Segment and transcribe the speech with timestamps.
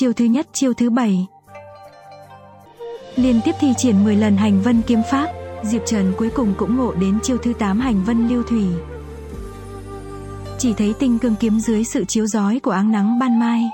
[0.00, 1.26] chiêu thứ nhất, chiêu thứ bảy.
[3.16, 5.28] Liên tiếp thi triển 10 lần hành vân kiếm pháp,
[5.62, 8.64] Diệp Trần cuối cùng cũng ngộ đến chiêu thứ 8 hành vân lưu thủy.
[10.58, 13.70] Chỉ thấy tinh cương kiếm dưới sự chiếu rói của áng nắng ban mai.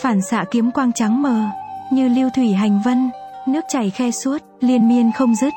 [0.00, 1.44] Phản xạ kiếm quang trắng mờ,
[1.92, 3.10] như lưu thủy hành vân,
[3.48, 5.52] nước chảy khe suốt, liên miên không dứt.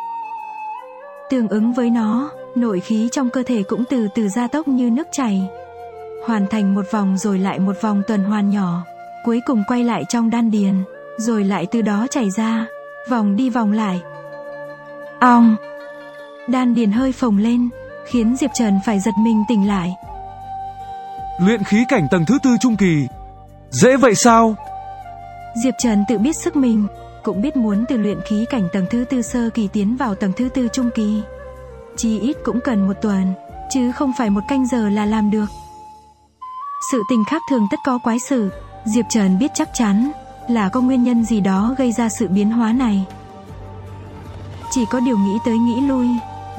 [1.29, 4.89] Tương ứng với nó, nội khí trong cơ thể cũng từ từ gia tốc như
[4.89, 5.41] nước chảy.
[6.25, 8.83] Hoàn thành một vòng rồi lại một vòng tuần hoàn nhỏ,
[9.23, 10.83] cuối cùng quay lại trong đan điền,
[11.17, 12.65] rồi lại từ đó chảy ra,
[13.09, 14.01] vòng đi vòng lại.
[15.19, 15.55] Ong!
[16.47, 17.69] Đan điền hơi phồng lên,
[18.05, 19.95] khiến Diệp Trần phải giật mình tỉnh lại.
[21.39, 23.07] Luyện khí cảnh tầng thứ tư trung kỳ.
[23.69, 24.55] Dễ vậy sao?
[25.63, 26.87] Diệp Trần tự biết sức mình,
[27.23, 30.31] cũng biết muốn từ luyện khí cảnh tầng thứ tư sơ kỳ tiến vào tầng
[30.37, 31.21] thứ tư trung kỳ.
[31.95, 33.33] Chỉ ít cũng cần một tuần,
[33.69, 35.45] chứ không phải một canh giờ là làm được.
[36.91, 38.49] Sự tình khác thường tất có quái sự,
[38.85, 40.11] Diệp Trần biết chắc chắn
[40.47, 43.05] là có nguyên nhân gì đó gây ra sự biến hóa này.
[44.71, 46.07] Chỉ có điều nghĩ tới nghĩ lui,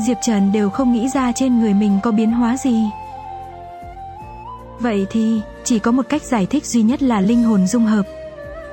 [0.07, 2.85] Diệp Trần đều không nghĩ ra trên người mình có biến hóa gì.
[4.81, 8.03] Vậy thì, chỉ có một cách giải thích duy nhất là linh hồn dung hợp,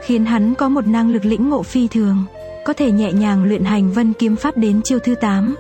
[0.06, 2.26] khiến hắn có một năng lực lĩnh ngộ phi thường,
[2.66, 5.56] có thể nhẹ nhàng luyện hành vân kiếm pháp đến chiêu thứ 8.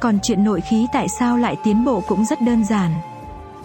[0.00, 2.92] Còn chuyện nội khí tại sao lại tiến bộ cũng rất đơn giản.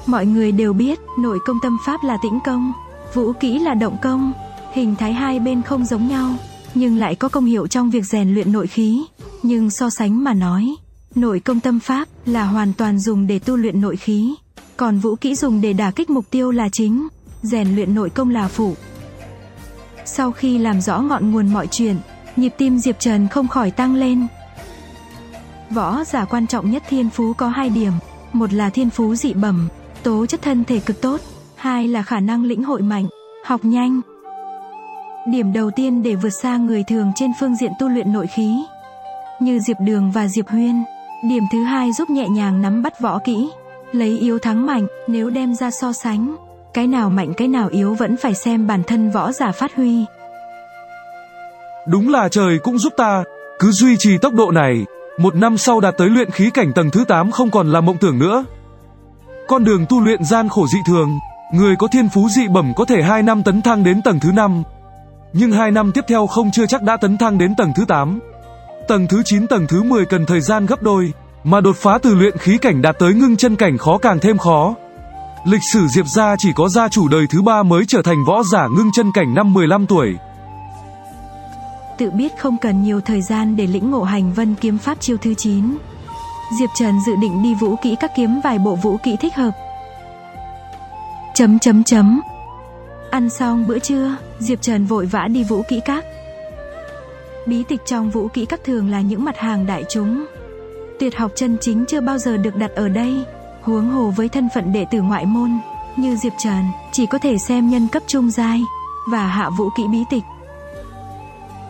[0.06, 2.74] Mọi người đều biết, nội công tâm pháp là tĩnh công,
[3.14, 4.34] vũ kỹ là động công,
[4.74, 6.36] hình thái hai bên không giống nhau,
[6.76, 9.06] nhưng lại có công hiệu trong việc rèn luyện nội khí.
[9.44, 10.76] Nhưng so sánh mà nói,
[11.16, 14.36] nội công tâm pháp là hoàn toàn dùng để tu luyện nội khí,
[14.78, 17.08] còn vũ kỹ dùng để đả kích mục tiêu là chính,
[17.42, 18.76] rèn luyện nội công là phụ.
[20.06, 21.96] Sau khi làm rõ ngọn nguồn mọi chuyện,
[22.36, 24.28] nhịp tim Diệp Trần không khỏi tăng lên.
[25.70, 27.94] Võ giả quan trọng nhất thiên phú có hai điểm,
[28.34, 29.68] một là thiên phú dị bẩm,
[30.04, 31.22] tố chất thân thể cực tốt,
[31.56, 33.06] hai là khả năng lĩnh hội mạnh,
[33.46, 34.02] học nhanh.
[35.28, 38.64] Điểm đầu tiên để vượt xa người thường trên phương diện tu luyện nội khí,
[39.40, 40.84] như Diệp Đường và Diệp Huyên.
[41.30, 43.50] Điểm thứ hai giúp nhẹ nhàng nắm bắt võ kỹ,
[43.92, 46.36] lấy yếu thắng mạnh, nếu đem ra so sánh,
[46.74, 50.06] cái nào mạnh cái nào yếu vẫn phải xem bản thân võ giả phát huy.
[51.88, 53.24] Đúng là trời cũng giúp ta,
[53.60, 54.86] cứ duy trì tốc độ này,
[55.18, 57.98] một năm sau đạt tới luyện khí cảnh tầng thứ 8 không còn là mộng
[57.98, 58.46] tưởng nữa.
[59.52, 61.20] Con đường tu luyện gian khổ dị thường,
[61.54, 64.32] người có thiên phú dị bẩm có thể 2 năm tấn thăng đến tầng thứ
[64.32, 64.64] 5,
[65.34, 68.20] nhưng 2 năm tiếp theo không chưa chắc đã tấn thăng đến tầng thứ 8.
[68.88, 71.14] Tầng thứ 9 tầng thứ 10 cần thời gian gấp đôi,
[71.44, 74.38] mà đột phá từ luyện khí cảnh đạt tới ngưng chân cảnh khó càng thêm
[74.38, 74.76] khó.
[75.46, 78.44] Lịch sử Diệp gia chỉ có gia chủ đời thứ ba mới trở thành võ
[78.44, 80.16] giả ngưng chân cảnh năm 15 tuổi.
[81.98, 85.18] Tự biết không cần nhiều thời gian để lĩnh ngộ hành vân kiếm pháp chiêu
[85.22, 85.78] thứ 9.
[86.60, 89.52] Diệp Trần dự định đi vũ kỹ các kiếm vài bộ vũ kỹ thích hợp.
[91.34, 92.22] Chấm chấm chấm.
[93.12, 96.06] Ăn xong bữa trưa, Diệp Trần vội vã đi vũ kỹ các.
[97.46, 100.26] Bí tịch trong vũ kỹ các thường là những mặt hàng đại chúng.
[101.00, 103.26] Tuyệt học chân chính chưa bao giờ được đặt ở đây,
[103.62, 105.60] huống hồ với thân phận đệ tử ngoại môn,
[105.96, 108.62] như Diệp Trần, chỉ có thể xem nhân cấp trung giai
[109.12, 110.24] và hạ vũ kỹ bí tịch.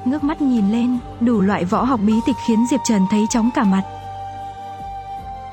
[0.06, 3.50] Ngước mắt nhìn lên, đủ loại võ học bí tịch khiến Diệp Trần thấy chóng
[3.56, 3.84] cả mặt.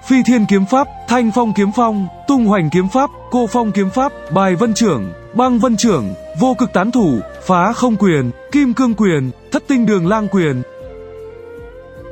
[0.08, 3.91] Phi thiên kiếm pháp, thanh phong kiếm phong, tung hoành kiếm pháp, cô phong kiếm
[3.91, 8.74] pháp, bài vân trưởng, băng vân trưởng, vô cực tán thủ, phá không quyền, kim
[8.74, 10.62] cương quyền, thất tinh đường lang quyền.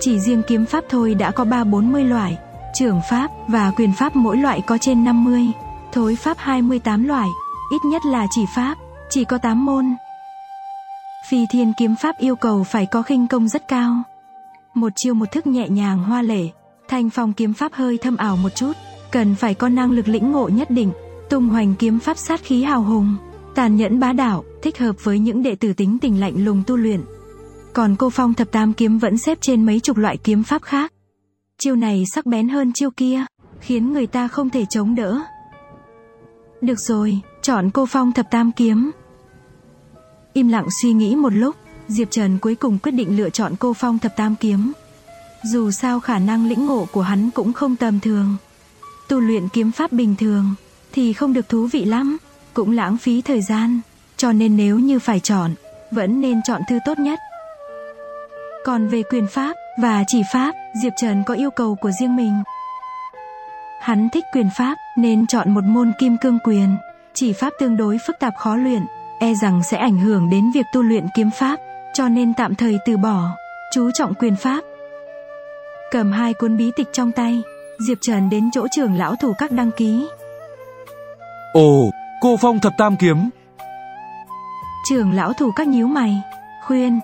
[0.01, 2.39] Chỉ riêng kiếm pháp thôi đã có 3-40 loại,
[2.75, 5.47] trưởng pháp và quyền pháp mỗi loại có trên 50,
[5.93, 7.29] thối pháp 28 loại,
[7.73, 8.75] ít nhất là chỉ pháp,
[9.11, 9.97] chỉ có 8 môn.
[11.29, 14.03] Phi thiên kiếm pháp yêu cầu phải có khinh công rất cao.
[14.75, 16.49] Một chiêu một thức nhẹ nhàng hoa lệ,
[16.89, 18.73] thanh phong kiếm pháp hơi thâm ảo một chút,
[19.13, 20.93] cần phải có năng lực lĩnh ngộ nhất định,
[21.31, 23.17] tung hoành kiếm pháp sát khí hào hùng,
[23.55, 26.77] tàn nhẫn bá đạo, thích hợp với những đệ tử tính tình lạnh lùng tu
[26.77, 27.01] luyện.
[27.73, 30.93] Còn cô phong thập tam kiếm vẫn xếp trên mấy chục loại kiếm pháp khác.
[31.59, 33.25] Chiêu này sắc bén hơn chiêu kia,
[33.61, 35.21] khiến người ta không thể chống đỡ.
[36.61, 38.91] Được rồi, chọn cô phong thập tam kiếm.
[40.33, 41.57] Im lặng suy nghĩ một lúc,
[41.89, 44.73] Diệp Trần cuối cùng quyết định lựa chọn cô phong thập tam kiếm.
[45.43, 48.37] Dù sao khả năng lĩnh ngộ của hắn cũng không tầm thường.
[49.09, 50.55] Tu luyện kiếm pháp bình thường
[50.93, 52.19] thì không được thú vị lắm,
[52.55, 53.81] cũng lãng phí thời gian,
[54.17, 55.55] cho nên nếu như phải chọn,
[55.91, 57.19] vẫn nên chọn thư tốt nhất.
[58.65, 62.43] Còn về quyền pháp và chỉ pháp, Diệp Trần có yêu cầu của riêng mình.
[63.81, 66.77] Hắn thích quyền pháp nên chọn một môn kim cương quyền,
[67.15, 68.83] chỉ pháp tương đối phức tạp khó luyện,
[69.21, 71.61] e rằng sẽ ảnh hưởng đến việc tu luyện kiếm pháp,
[71.95, 73.31] cho nên tạm thời từ bỏ,
[73.73, 74.61] chú trọng quyền pháp.
[75.91, 77.43] Cầm hai cuốn bí tịch trong tay,
[77.79, 80.07] Diệp Trần đến chỗ trưởng lão thủ các đăng ký.
[81.53, 81.91] Ồ,
[82.21, 83.31] cô phong thập tam kiếm.
[84.89, 86.23] Trưởng lão thủ các nhíu mày,
[86.67, 87.01] khuyên.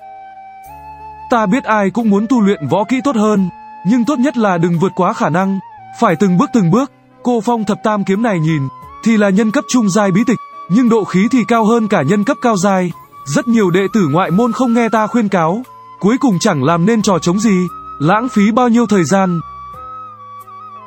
[1.31, 3.49] Ta biết ai cũng muốn tu luyện võ kỹ tốt hơn,
[3.87, 5.59] nhưng tốt nhất là đừng vượt quá khả năng,
[6.01, 6.93] phải từng bước từng bước.
[7.23, 8.63] Cô phong thập tam kiếm này nhìn,
[9.05, 10.39] thì là nhân cấp trung giai bí tịch,
[10.71, 12.93] nhưng độ khí thì cao hơn cả nhân cấp cao giai.
[13.27, 15.63] Rất nhiều đệ tử ngoại môn không nghe ta khuyên cáo,
[16.01, 17.67] cuối cùng chẳng làm nên trò chống gì,
[18.03, 19.41] lãng phí bao nhiêu thời gian.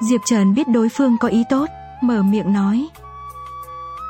[0.01, 1.65] Diệp Trần biết đối phương có ý tốt,
[2.01, 2.87] mở miệng nói.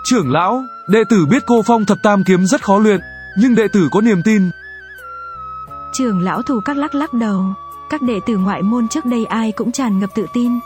[0.06, 3.00] Trưởng lão, đệ tử biết cô phong thập tam kiếm rất khó luyện,
[3.40, 4.52] nhưng đệ tử có niềm tin.
[5.94, 7.44] Trưởng lão thủ các lắc lắc đầu,
[7.90, 10.60] các đệ tử ngoại môn trước đây ai cũng tràn ngập tự tin.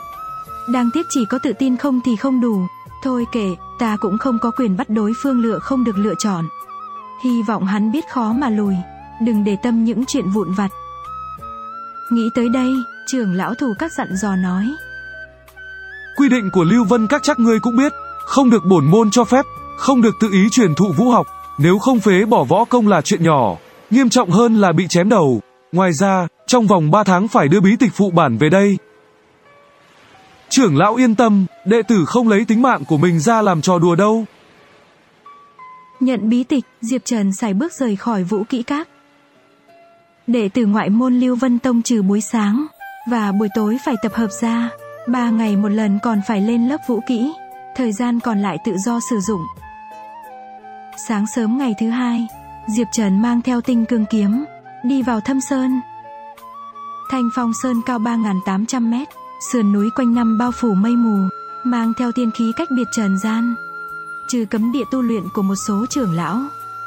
[0.68, 2.66] Đang tiếc chỉ có tự tin không thì không đủ,
[3.02, 6.44] thôi kể, ta cũng không có quyền bắt đối phương lựa không được lựa chọn.
[7.24, 8.74] Hy vọng hắn biết khó mà lùi,
[9.22, 10.70] đừng để tâm những chuyện vụn vặt.
[12.10, 12.74] Nghĩ tới đây,
[13.06, 14.74] trưởng lão thủ các dặn dò nói.
[16.16, 17.92] Quy định của Lưu Vân các chắc ngươi cũng biết,
[18.24, 19.44] không được bổn môn cho phép,
[19.76, 21.26] không được tự ý truyền thụ vũ học,
[21.58, 23.56] nếu không phế bỏ võ công là chuyện nhỏ,
[23.90, 25.40] nghiêm trọng hơn là bị chém đầu.
[25.72, 28.78] Ngoài ra, trong vòng 3 tháng phải đưa bí tịch phụ bản về đây.
[30.48, 33.78] Trưởng lão yên tâm, đệ tử không lấy tính mạng của mình ra làm trò
[33.78, 34.24] đùa đâu.
[36.00, 38.88] Nhận bí tịch, Diệp Trần xài bước rời khỏi vũ kỹ các.
[40.26, 42.66] Đệ tử ngoại môn Lưu Vân Tông trừ buổi sáng
[43.10, 44.70] và buổi tối phải tập hợp ra,
[45.08, 47.32] ba ngày một lần còn phải lên lớp vũ kỹ,
[47.76, 49.40] thời gian còn lại tự do sử dụng.
[51.08, 52.26] Sáng sớm ngày thứ hai,
[52.76, 54.44] Diệp Trần mang theo tinh cương kiếm,
[54.84, 55.80] đi vào thâm sơn.
[57.10, 59.08] Thanh phong sơn cao 3.800 mét,
[59.52, 61.28] sườn núi quanh năm bao phủ mây mù,
[61.64, 63.54] mang theo tiên khí cách biệt trần gian.
[64.28, 66.38] Trừ cấm địa tu luyện của một số trưởng lão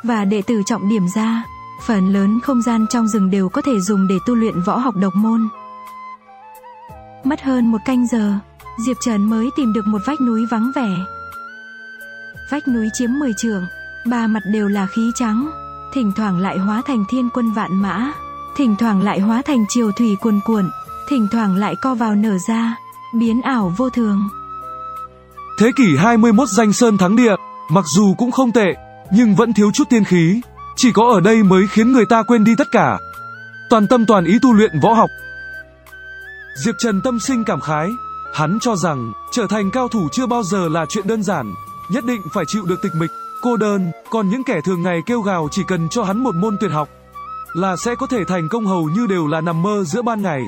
[0.03, 1.43] và đệ tử trọng điểm ra,
[1.81, 4.95] phần lớn không gian trong rừng đều có thể dùng để tu luyện võ học
[4.95, 5.47] độc môn.
[7.23, 8.33] Mất hơn một canh giờ,
[8.85, 10.89] Diệp Trần mới tìm được một vách núi vắng vẻ.
[12.51, 13.65] Vách núi chiếm 10 trường,
[14.09, 15.49] ba mặt đều là khí trắng,
[15.93, 18.13] thỉnh thoảng lại hóa thành thiên quân vạn mã,
[18.57, 20.69] thỉnh thoảng lại hóa thành triều thủy cuồn cuộn,
[21.09, 22.75] thỉnh thoảng lại co vào nở ra,
[23.13, 24.29] biến ảo vô thường.
[25.59, 27.35] Thế kỷ 21 danh sơn thắng địa,
[27.69, 28.73] mặc dù cũng không tệ,
[29.11, 30.41] nhưng vẫn thiếu chút tiên khí,
[30.83, 32.97] chỉ có ở đây mới khiến người ta quên đi tất cả.
[33.69, 35.09] Toàn tâm toàn ý tu luyện võ học.
[36.55, 37.89] Diệp Trần tâm sinh cảm khái,
[38.33, 41.53] hắn cho rằng trở thành cao thủ chưa bao giờ là chuyện đơn giản,
[41.91, 45.21] nhất định phải chịu được tịch mịch, cô đơn, còn những kẻ thường ngày kêu
[45.21, 46.89] gào chỉ cần cho hắn một môn tuyệt học
[47.53, 50.41] là sẽ có thể thành công hầu như đều là nằm mơ giữa ban ngày.